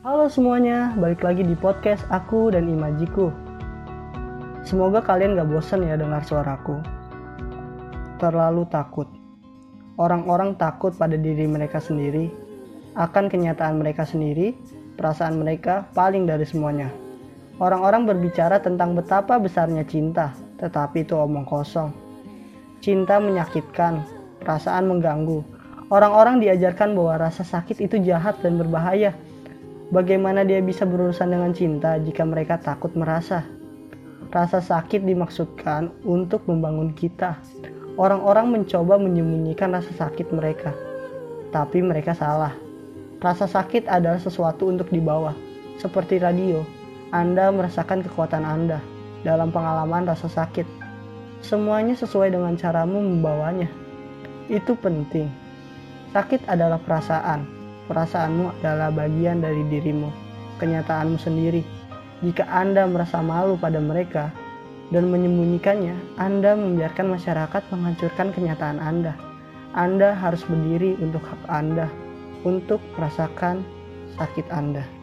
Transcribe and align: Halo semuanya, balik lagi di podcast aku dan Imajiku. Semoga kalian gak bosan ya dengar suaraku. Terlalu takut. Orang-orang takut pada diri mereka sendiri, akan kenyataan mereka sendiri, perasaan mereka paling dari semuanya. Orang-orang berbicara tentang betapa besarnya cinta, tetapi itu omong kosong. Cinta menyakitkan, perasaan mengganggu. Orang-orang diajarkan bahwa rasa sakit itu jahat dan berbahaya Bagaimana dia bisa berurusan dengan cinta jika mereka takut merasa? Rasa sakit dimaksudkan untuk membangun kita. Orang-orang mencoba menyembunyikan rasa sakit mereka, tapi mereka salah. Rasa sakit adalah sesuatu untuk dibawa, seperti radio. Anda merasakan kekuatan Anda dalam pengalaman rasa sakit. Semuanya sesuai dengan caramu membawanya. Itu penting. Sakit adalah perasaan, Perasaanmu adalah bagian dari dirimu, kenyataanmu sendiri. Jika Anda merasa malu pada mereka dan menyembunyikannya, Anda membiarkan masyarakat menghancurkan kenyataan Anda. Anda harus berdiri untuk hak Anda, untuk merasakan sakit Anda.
Halo 0.00 0.32
semuanya, 0.32 0.96
balik 0.96 1.20
lagi 1.20 1.44
di 1.44 1.52
podcast 1.52 2.08
aku 2.08 2.48
dan 2.48 2.72
Imajiku. 2.72 3.28
Semoga 4.64 5.04
kalian 5.04 5.36
gak 5.36 5.52
bosan 5.52 5.84
ya 5.84 5.92
dengar 6.00 6.24
suaraku. 6.24 6.80
Terlalu 8.16 8.64
takut. 8.72 9.04
Orang-orang 10.00 10.56
takut 10.56 10.96
pada 10.96 11.20
diri 11.20 11.44
mereka 11.44 11.84
sendiri, 11.84 12.32
akan 12.96 13.28
kenyataan 13.28 13.76
mereka 13.76 14.08
sendiri, 14.08 14.56
perasaan 14.96 15.36
mereka 15.36 15.84
paling 15.92 16.24
dari 16.24 16.48
semuanya. 16.48 16.88
Orang-orang 17.60 18.08
berbicara 18.08 18.56
tentang 18.56 18.96
betapa 18.96 19.36
besarnya 19.36 19.84
cinta, 19.84 20.32
tetapi 20.64 21.04
itu 21.04 21.12
omong 21.12 21.44
kosong. 21.44 21.92
Cinta 22.80 23.20
menyakitkan, 23.20 24.00
perasaan 24.40 24.88
mengganggu. 24.88 25.44
Orang-orang 25.92 26.40
diajarkan 26.40 26.96
bahwa 26.96 27.28
rasa 27.28 27.44
sakit 27.44 27.84
itu 27.84 28.00
jahat 28.00 28.40
dan 28.40 28.56
berbahaya 28.56 29.12
Bagaimana 29.90 30.46
dia 30.46 30.62
bisa 30.62 30.86
berurusan 30.86 31.34
dengan 31.34 31.50
cinta 31.50 31.98
jika 31.98 32.22
mereka 32.22 32.62
takut 32.62 32.94
merasa? 32.94 33.42
Rasa 34.30 34.62
sakit 34.62 35.02
dimaksudkan 35.02 35.90
untuk 36.06 36.46
membangun 36.46 36.94
kita. 36.94 37.34
Orang-orang 37.98 38.54
mencoba 38.54 39.02
menyembunyikan 39.02 39.74
rasa 39.74 39.90
sakit 39.90 40.30
mereka, 40.30 40.70
tapi 41.50 41.82
mereka 41.82 42.14
salah. 42.14 42.54
Rasa 43.18 43.50
sakit 43.50 43.90
adalah 43.90 44.22
sesuatu 44.22 44.70
untuk 44.70 44.86
dibawa, 44.94 45.34
seperti 45.82 46.22
radio. 46.22 46.62
Anda 47.10 47.50
merasakan 47.50 48.06
kekuatan 48.06 48.46
Anda 48.46 48.78
dalam 49.26 49.50
pengalaman 49.50 50.06
rasa 50.06 50.30
sakit. 50.30 50.70
Semuanya 51.42 51.98
sesuai 51.98 52.30
dengan 52.30 52.54
caramu 52.54 53.02
membawanya. 53.02 53.66
Itu 54.46 54.78
penting. 54.78 55.26
Sakit 56.14 56.46
adalah 56.46 56.78
perasaan, 56.78 57.59
Perasaanmu 57.90 58.62
adalah 58.62 58.94
bagian 58.94 59.42
dari 59.42 59.66
dirimu, 59.66 60.14
kenyataanmu 60.62 61.18
sendiri. 61.18 61.66
Jika 62.22 62.46
Anda 62.46 62.86
merasa 62.86 63.18
malu 63.18 63.58
pada 63.58 63.82
mereka 63.82 64.30
dan 64.94 65.10
menyembunyikannya, 65.10 65.98
Anda 66.14 66.54
membiarkan 66.54 67.10
masyarakat 67.18 67.62
menghancurkan 67.74 68.30
kenyataan 68.30 68.78
Anda. 68.78 69.18
Anda 69.74 70.14
harus 70.14 70.46
berdiri 70.46 71.02
untuk 71.02 71.26
hak 71.26 71.42
Anda, 71.50 71.90
untuk 72.46 72.78
merasakan 72.94 73.66
sakit 74.14 74.46
Anda. 74.54 74.99